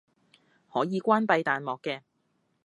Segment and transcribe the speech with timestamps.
[0.73, 2.01] 可以關閉彈幕嘅